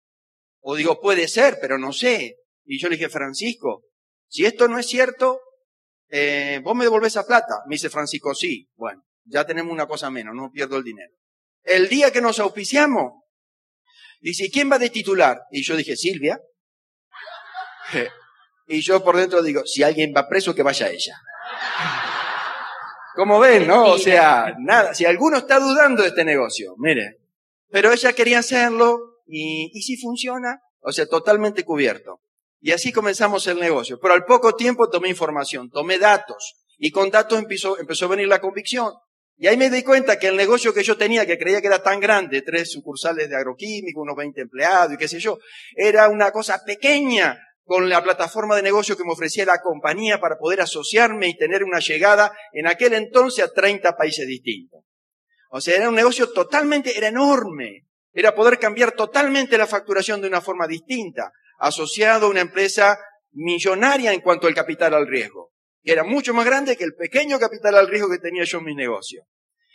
O 0.61 0.75
digo, 0.75 1.01
puede 1.01 1.29
ser, 1.29 1.59
pero 1.61 1.79
no 1.79 1.93
sé. 1.93 2.39
Y 2.65 2.81
yo 2.81 2.89
le 2.89 2.97
dije, 2.97 3.11
Francisco, 3.11 3.85
si 4.29 4.47
esto 4.47 4.67
no 4.67 4.79
es 4.79 4.87
cierto, 4.87 5.41
eh, 6.09 6.61
vos 6.63 6.75
me 6.75 6.85
devolvés 6.85 7.13
esa 7.13 7.27
plata. 7.27 7.63
Me 7.67 7.75
dice 7.75 7.91
Francisco, 7.91 8.35
sí. 8.35 8.69
Bueno, 8.77 9.05
ya 9.27 9.45
tenemos 9.45 9.73
una 9.73 9.87
cosa 9.87 10.11
menos, 10.11 10.35
no 10.35 10.51
pierdo 10.51 10.77
el 10.77 10.85
dinero. 10.85 11.13
El 11.63 11.89
día 11.89 12.13
que 12.13 12.21
nos 12.21 12.39
auspiciamos, 12.39 13.23
dice, 14.21 14.51
¿quién 14.51 14.71
va 14.71 14.79
de 14.79 14.91
titular? 14.91 15.43
Y 15.51 15.63
yo 15.63 15.77
dije, 15.77 15.97
Silvia. 15.97 16.41
Y 18.69 18.81
yo 18.81 19.05
por 19.05 19.17
dentro 19.17 19.45
digo, 19.45 19.65
si 19.65 19.85
alguien 19.85 20.13
va 20.13 20.29
preso, 20.29 20.53
que 20.53 20.65
vaya 20.65 20.89
ella. 20.89 21.17
Como 23.15 23.39
ven, 23.39 23.65
¿no? 23.65 23.93
O 23.93 23.99
sea, 23.99 24.57
nada, 24.59 24.93
si 24.93 25.05
alguno 25.05 25.39
está 25.39 25.61
dudando 25.61 26.03
de 26.03 26.09
este 26.09 26.25
negocio, 26.25 26.75
mire. 26.77 27.21
Pero 27.71 27.93
ella 27.93 28.13
quería 28.13 28.41
hacerlo 28.41 29.21
y, 29.25 29.71
y 29.73 29.83
si 29.83 29.97
funciona, 29.97 30.63
o 30.81 30.91
sea, 30.91 31.07
totalmente 31.07 31.65
cubierto. 31.65 32.21
Y 32.61 32.73
así 32.73 32.93
comenzamos 32.93 33.47
el 33.47 33.61
negocio. 33.61 34.01
Pero 34.01 34.15
al 34.15 34.25
poco 34.25 34.57
tiempo 34.57 34.91
tomé 34.91 35.09
información, 35.09 35.71
tomé 35.71 35.99
datos. 35.99 36.57
Y 36.79 36.91
con 36.91 37.11
datos 37.11 37.39
empezó, 37.39 37.79
empezó 37.79 38.07
a 38.07 38.09
venir 38.09 38.29
la 38.29 38.41
convicción. 38.41 38.93
Y 39.39 39.49
ahí 39.49 39.57
me 39.57 39.69
di 39.69 39.83
cuenta 39.83 40.19
que 40.19 40.29
el 40.29 40.37
negocio 40.37 40.73
que 40.73 40.83
yo 40.83 40.97
tenía, 40.97 41.27
que 41.27 41.39
creía 41.39 41.61
que 41.61 41.67
era 41.67 41.83
tan 41.83 42.01
grande, 42.01 42.41
tres 42.43 42.73
sucursales 42.73 43.29
de 43.29 43.37
agroquímico, 43.37 44.01
unos 44.01 44.17
20 44.17 44.41
empleados 44.41 44.95
y 44.95 44.97
qué 44.97 45.09
sé 45.09 45.21
yo, 45.21 45.39
era 45.75 46.09
una 46.09 46.31
cosa 46.31 46.63
pequeña 46.65 47.39
con 47.65 47.89
la 47.89 48.03
plataforma 48.03 48.57
de 48.57 48.63
negocio 48.63 48.97
que 48.97 49.05
me 49.05 49.13
ofrecía 49.13 49.45
la 49.45 49.61
compañía 49.61 50.21
para 50.21 50.39
poder 50.39 50.61
asociarme 50.63 51.29
y 51.29 51.37
tener 51.37 51.65
una 51.65 51.81
llegada 51.81 52.33
en 52.53 52.67
aquel 52.67 52.95
entonces 52.95 53.45
a 53.45 53.53
30 53.53 53.97
países 53.97 54.27
distintos. 54.27 54.85
O 55.51 55.61
sea, 55.61 55.77
era 55.77 55.89
un 55.89 55.95
negocio 55.95 56.33
totalmente, 56.33 56.97
era 56.97 57.09
enorme. 57.09 57.87
Era 58.13 58.35
poder 58.35 58.59
cambiar 58.59 58.93
totalmente 58.93 59.59
la 59.59 59.67
facturación 59.67 60.23
de 60.23 60.29
una 60.29 60.41
forma 60.41 60.67
distinta, 60.67 61.33
asociado 61.59 62.27
a 62.27 62.31
una 62.31 62.41
empresa 62.41 62.99
millonaria 63.33 64.13
en 64.13 64.21
cuanto 64.21 64.47
al 64.47 64.55
capital 64.55 64.95
al 64.95 65.07
riesgo, 65.07 65.46
que 65.87 65.93
era 65.93 66.03
mucho 66.03 66.35
más 66.35 66.45
grande 66.45 66.77
que 66.77 66.83
el 66.83 66.97
pequeño 66.97 67.39
capital 67.39 67.77
al 67.77 67.87
riesgo 67.87 68.11
que 68.11 68.19
tenía 68.19 68.43
yo 68.43 68.59
en 68.59 68.65
mis 68.65 68.75
negocios. 68.75 69.25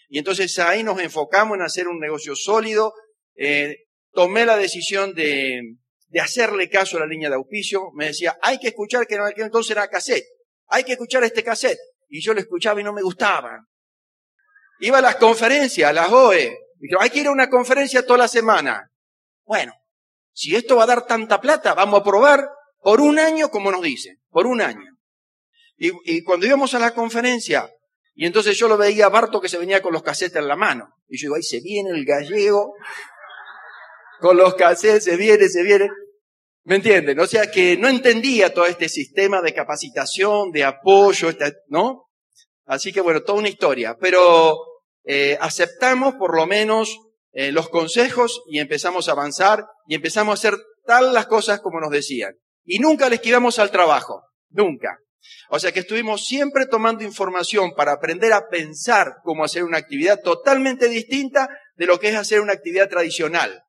Y 0.09 0.17
entonces 0.17 0.59
ahí 0.59 0.83
nos 0.83 0.99
enfocamos 0.99 1.55
en 1.55 1.61
hacer 1.61 1.87
un 1.87 2.01
negocio 2.01 2.35
sólido. 2.35 2.93
Eh, 3.33 3.85
tomé 4.11 4.45
la 4.45 4.57
decisión 4.57 5.13
de, 5.13 5.61
de 6.09 6.19
hacerle 6.19 6.69
caso 6.69 6.97
a 6.97 6.99
la 6.99 7.05
línea 7.05 7.29
de 7.29 7.35
auspicio, 7.35 7.91
me 7.93 8.07
decía, 8.07 8.37
hay 8.41 8.59
que 8.59 8.67
escuchar 8.67 9.07
que 9.07 9.15
entonces 9.37 9.71
era 9.71 9.87
cassette, 9.87 10.25
hay 10.67 10.83
que 10.83 10.91
escuchar 10.91 11.23
este 11.23 11.45
cassette. 11.45 11.79
Y 12.09 12.21
yo 12.21 12.33
lo 12.33 12.41
escuchaba 12.41 12.81
y 12.81 12.83
no 12.83 12.91
me 12.91 13.01
gustaba. 13.01 13.65
Iba 14.81 14.97
a 14.97 15.01
las 15.01 15.15
conferencias, 15.15 15.89
a 15.89 15.93
las 15.93 16.11
OE, 16.11 16.57
dije, 16.75 16.95
hay 16.99 17.09
que 17.09 17.19
ir 17.19 17.27
a 17.27 17.31
una 17.31 17.49
conferencia 17.49 18.05
toda 18.05 18.19
la 18.19 18.27
semana. 18.27 18.91
Bueno, 19.45 19.71
si 20.33 20.57
esto 20.57 20.75
va 20.75 20.83
a 20.83 20.87
dar 20.87 21.07
tanta 21.07 21.39
plata, 21.39 21.73
vamos 21.73 22.01
a 22.01 22.03
probar 22.03 22.49
por 22.81 22.99
un 22.99 23.17
año 23.17 23.49
como 23.49 23.71
nos 23.71 23.81
dicen, 23.81 24.21
por 24.29 24.45
un 24.45 24.59
año. 24.59 24.90
Y, 25.81 25.91
y 26.05 26.23
cuando 26.23 26.45
íbamos 26.45 26.75
a 26.75 26.79
la 26.79 26.93
conferencia, 26.93 27.67
y 28.13 28.27
entonces 28.27 28.55
yo 28.55 28.67
lo 28.67 28.77
veía 28.77 29.07
a 29.07 29.09
Barto 29.09 29.41
que 29.41 29.49
se 29.49 29.57
venía 29.57 29.81
con 29.81 29.93
los 29.93 30.03
cassettes 30.03 30.35
en 30.35 30.47
la 30.47 30.55
mano. 30.55 30.93
Y 31.07 31.17
yo 31.17 31.25
digo, 31.25 31.35
ahí 31.35 31.43
se 31.43 31.59
viene 31.59 31.89
el 31.89 32.05
gallego, 32.05 32.75
con 34.19 34.37
los 34.37 34.53
cassettes, 34.53 35.05
se 35.05 35.17
viene, 35.17 35.49
se 35.49 35.63
viene. 35.63 35.89
¿Me 36.65 36.75
entienden? 36.75 37.19
O 37.19 37.25
sea 37.25 37.49
que 37.49 37.77
no 37.77 37.87
entendía 37.87 38.53
todo 38.53 38.67
este 38.67 38.89
sistema 38.89 39.41
de 39.41 39.55
capacitación, 39.55 40.51
de 40.51 40.63
apoyo, 40.63 41.29
¿no? 41.69 42.09
Así 42.65 42.93
que 42.93 43.01
bueno, 43.01 43.23
toda 43.23 43.39
una 43.39 43.49
historia. 43.49 43.97
Pero 43.99 44.59
eh, 45.03 45.35
aceptamos 45.41 46.13
por 46.13 46.35
lo 46.35 46.45
menos 46.45 46.95
eh, 47.31 47.51
los 47.51 47.69
consejos 47.69 48.43
y 48.45 48.59
empezamos 48.59 49.09
a 49.09 49.13
avanzar 49.13 49.65
y 49.87 49.95
empezamos 49.95 50.33
a 50.33 50.39
hacer 50.39 50.59
tal 50.85 51.11
las 51.11 51.25
cosas 51.25 51.59
como 51.59 51.79
nos 51.79 51.89
decían. 51.89 52.35
Y 52.63 52.77
nunca 52.77 53.09
le 53.09 53.15
esquivamos 53.15 53.57
al 53.57 53.71
trabajo. 53.71 54.21
Nunca. 54.51 54.99
O 55.49 55.59
sea 55.59 55.71
que 55.71 55.81
estuvimos 55.81 56.25
siempre 56.25 56.65
tomando 56.65 57.03
información 57.03 57.73
para 57.75 57.93
aprender 57.93 58.33
a 58.33 58.47
pensar 58.49 59.17
cómo 59.23 59.43
hacer 59.43 59.63
una 59.63 59.77
actividad 59.77 60.21
totalmente 60.21 60.87
distinta 60.89 61.49
de 61.75 61.85
lo 61.85 61.99
que 61.99 62.09
es 62.09 62.15
hacer 62.15 62.41
una 62.41 62.53
actividad 62.53 62.89
tradicional 62.89 63.63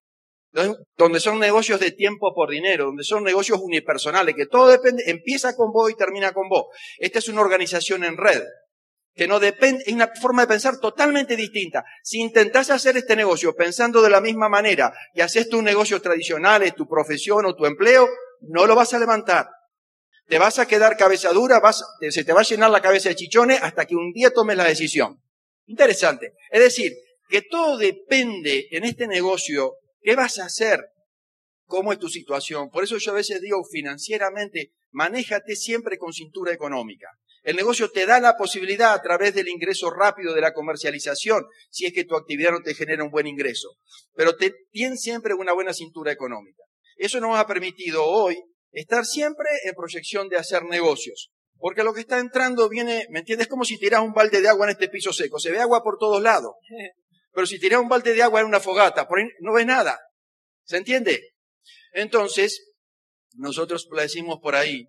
donde 0.97 1.21
son 1.21 1.39
negocios 1.39 1.81
de 1.81 1.93
tiempo 1.93 2.35
por 2.35 2.51
dinero, 2.51 2.87
donde 2.87 3.05
son 3.05 3.25
negocios 3.25 3.59
unipersonales, 3.61 4.35
que 4.35 4.47
todo 4.47 4.69
depende, 4.69 5.03
empieza 5.07 5.57
con 5.57 5.73
vos 5.73 5.91
y 5.91 5.95
termina 5.95 6.33
con 6.33 6.49
vos. 6.49 6.67
Esta 6.99 7.19
es 7.19 7.29
una 7.29 7.41
organización 7.41 8.05
en 8.05 8.17
red, 8.17 8.43
que 9.15 9.27
no 9.27 9.41
depende, 9.41 9.83
es 9.87 9.93
una 9.93 10.11
forma 10.21 10.43
de 10.43 10.49
pensar 10.49 10.79
totalmente 10.79 11.37
distinta. 11.37 11.85
Si 12.03 12.19
intentás 12.19 12.71
hacer 12.71 12.97
este 12.97 13.17
negocio 13.17 13.55
pensando 13.55 14.03
de 14.03 14.11
la 14.11 14.21
misma 14.21 14.49
manera 14.49 14.93
que 15.15 15.23
haces 15.23 15.49
tus 15.49 15.63
negocios 15.63 16.03
tradicionales, 16.03 16.75
tu 16.75 16.87
profesión 16.87 17.47
o 17.47 17.55
tu 17.55 17.65
empleo, 17.65 18.09
no 18.41 18.67
lo 18.67 18.75
vas 18.75 18.93
a 18.93 18.99
levantar. 18.99 19.49
Te 20.27 20.39
vas 20.39 20.59
a 20.59 20.67
quedar 20.67 20.97
cabeza 20.97 21.33
dura, 21.33 21.61
vas, 21.61 21.85
se 22.11 22.25
te 22.25 22.33
va 22.33 22.41
a 22.41 22.45
llenar 22.45 22.71
la 22.71 22.81
cabeza 22.81 23.09
de 23.09 23.17
chichones 23.17 23.61
hasta 23.63 23.85
que 23.87 23.97
un 23.97 24.13
día 24.13 24.31
tomes 24.31 24.57
la 24.57 24.65
decisión. 24.65 25.23
Interesante. 25.67 26.33
Es 26.51 26.61
decir, 26.61 26.93
que 27.29 27.43
todo 27.43 27.77
depende 27.77 28.69
en 28.71 28.85
este 28.85 29.07
negocio 29.07 29.75
¿Qué 30.03 30.17
vas 30.17 30.39
a 30.39 30.47
hacer? 30.47 30.81
cómo 31.65 31.91
es 31.91 31.99
tu 31.99 32.11
situación. 32.11 32.69
Por 32.69 32.85
eso 32.85 32.99
yo 32.99 33.13
a 33.13 33.15
veces 33.15 33.41
digo 33.41 33.65
financieramente, 33.65 34.75
manéjate 34.91 35.57
siempre 35.57 35.97
con 35.97 36.13
cintura 36.13 36.53
económica. 36.53 37.09
El 37.43 37.57
negocio 37.57 37.91
te 37.91 38.05
da 38.05 38.21
la 38.21 38.37
posibilidad 38.37 38.93
a 38.93 39.01
través 39.01 39.33
del 39.33 39.49
ingreso 39.49 39.89
rápido 39.89 40.35
de 40.35 40.43
la 40.43 40.53
comercialización, 40.53 41.47
si 41.71 41.87
es 41.87 41.95
que 41.95 42.05
tu 42.05 42.15
actividad 42.15 42.51
no 42.51 42.61
te 42.61 42.75
genera 42.75 43.05
un 43.05 43.11
buen 43.11 43.27
ingreso. 43.27 43.71
Pero 44.15 44.37
te, 44.37 44.55
ten 44.71 44.99
siempre 44.99 45.33
una 45.33 45.55
buena 45.55 45.73
cintura 45.73 46.13
económica. 46.13 46.63
Eso 46.97 47.21
nos 47.21 47.39
ha 47.39 47.47
permitido 47.47 48.05
hoy 48.05 48.37
estar 48.73 49.05
siempre 49.05 49.49
en 49.65 49.75
proyección 49.75 50.29
de 50.29 50.37
hacer 50.37 50.65
negocios. 50.65 51.31
Porque 51.59 51.85
lo 51.85 51.95
que 51.95 52.01
está 52.01 52.19
entrando 52.19 52.69
viene, 52.69 53.07
¿me 53.11 53.21
entiendes? 53.21 53.47
Es 53.47 53.51
como 53.51 53.65
si 53.65 53.79
tiras 53.79 54.01
un 54.01 54.13
balde 54.13 54.41
de 54.41 54.49
agua 54.49 54.67
en 54.67 54.73
este 54.73 54.89
piso 54.89 55.13
seco. 55.13 55.39
Se 55.39 55.51
ve 55.51 55.61
agua 55.61 55.83
por 55.83 55.97
todos 55.99 56.21
lados. 56.21 56.55
Pero 57.33 57.47
si 57.47 57.59
tiras 57.59 57.81
un 57.81 57.89
balde 57.89 58.13
de 58.13 58.23
agua 58.23 58.41
en 58.41 58.47
una 58.47 58.61
fogata, 58.61 59.07
por 59.07 59.19
ahí 59.19 59.27
no 59.41 59.53
ves 59.53 59.67
nada. 59.67 59.99
¿Se 60.65 60.77
entiende? 60.77 61.35
Entonces, 61.93 62.73
nosotros 63.35 63.89
le 63.95 64.03
decimos 64.03 64.39
por 64.43 64.55
ahí, 64.55 64.87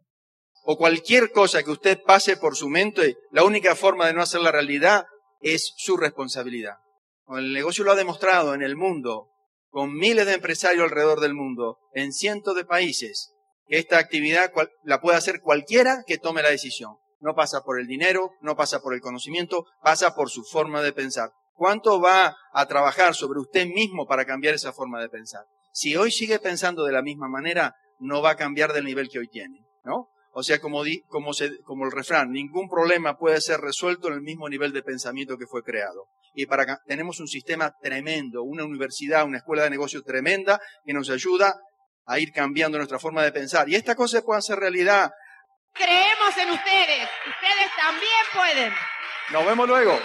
o 0.65 0.77
cualquier 0.77 1.31
cosa 1.31 1.63
que 1.63 1.71
usted 1.71 2.01
pase 2.01 2.37
por 2.37 2.55
su 2.55 2.69
mente, 2.69 3.17
la 3.31 3.43
única 3.43 3.75
forma 3.75 4.07
de 4.07 4.13
no 4.13 4.21
hacer 4.21 4.41
la 4.41 4.51
realidad 4.51 5.05
es 5.41 5.73
su 5.77 5.97
responsabilidad. 5.97 6.77
El 7.27 7.53
negocio 7.53 7.83
lo 7.83 7.91
ha 7.91 7.95
demostrado 7.95 8.53
en 8.53 8.61
el 8.61 8.75
mundo, 8.75 9.29
con 9.69 9.93
miles 9.93 10.25
de 10.25 10.33
empresarios 10.33 10.83
alrededor 10.83 11.19
del 11.19 11.33
mundo, 11.33 11.79
en 11.93 12.13
cientos 12.13 12.55
de 12.55 12.65
países, 12.65 13.32
esta 13.77 13.97
actividad 13.97 14.51
la 14.83 15.01
puede 15.01 15.17
hacer 15.17 15.41
cualquiera 15.41 16.03
que 16.05 16.17
tome 16.17 16.43
la 16.43 16.49
decisión. 16.49 16.97
No 17.19 17.33
pasa 17.33 17.61
por 17.63 17.79
el 17.79 17.87
dinero, 17.87 18.31
no 18.41 18.55
pasa 18.55 18.81
por 18.81 18.93
el 18.93 19.01
conocimiento, 19.01 19.65
pasa 19.81 20.13
por 20.13 20.29
su 20.29 20.43
forma 20.43 20.81
de 20.81 20.93
pensar. 20.93 21.31
¿Cuánto 21.53 21.99
va 21.99 22.35
a 22.51 22.65
trabajar 22.67 23.15
sobre 23.15 23.39
usted 23.39 23.65
mismo 23.65 24.05
para 24.05 24.25
cambiar 24.25 24.53
esa 24.53 24.73
forma 24.73 25.01
de 25.01 25.09
pensar? 25.09 25.45
Si 25.71 25.95
hoy 25.95 26.11
sigue 26.11 26.37
pensando 26.39 26.83
de 26.83 26.91
la 26.91 27.01
misma 27.01 27.27
manera, 27.27 27.73
no 27.97 28.21
va 28.21 28.31
a 28.31 28.35
cambiar 28.35 28.73
del 28.73 28.85
nivel 28.85 29.09
que 29.09 29.19
hoy 29.19 29.27
tiene, 29.27 29.65
¿no? 29.83 30.09
O 30.33 30.43
sea, 30.43 30.59
como 30.59 30.83
el 30.83 31.91
refrán, 31.91 32.31
ningún 32.31 32.67
problema 32.67 33.17
puede 33.17 33.39
ser 33.39 33.59
resuelto 33.59 34.07
en 34.07 34.15
el 34.15 34.21
mismo 34.21 34.49
nivel 34.49 34.73
de 34.73 34.83
pensamiento 34.83 35.37
que 35.37 35.47
fue 35.47 35.63
creado. 35.63 36.07
Y 36.33 36.47
para 36.47 36.79
tenemos 36.85 37.19
un 37.19 37.27
sistema 37.27 37.73
tremendo, 37.81 38.43
una 38.43 38.65
universidad, 38.65 39.25
una 39.25 39.37
escuela 39.37 39.63
de 39.63 39.69
negocios 39.69 40.03
tremenda 40.03 40.59
que 40.83 40.93
nos 40.93 41.09
ayuda 41.11 41.55
a 42.05 42.19
ir 42.19 42.31
cambiando 42.31 42.77
nuestra 42.77 42.99
forma 42.99 43.23
de 43.23 43.31
pensar. 43.31 43.69
Y 43.69 43.75
esta 43.75 43.95
cosa 43.95 44.21
puede 44.21 44.41
ser 44.41 44.59
realidad. 44.59 45.11
Creemos 45.73 46.37
en 46.37 46.51
ustedes. 46.51 47.09
Ustedes 47.27 47.71
también 47.79 48.23
pueden. 48.33 48.73
Nos 49.31 49.45
vemos 49.45 49.67
luego. 49.67 49.99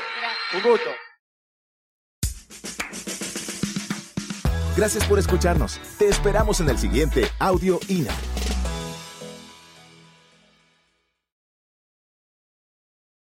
Un 0.55 0.63
gusto. 0.63 0.91
Gracias 4.77 5.05
por 5.07 5.19
escucharnos. 5.19 5.81
Te 5.99 6.09
esperamos 6.09 6.61
en 6.61 6.69
el 6.69 6.79
siguiente 6.79 7.29
Audio 7.41 7.81
INA. 7.89 8.15